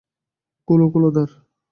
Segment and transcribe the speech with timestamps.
[0.67, 1.29] খোলো খোলো দ্বার।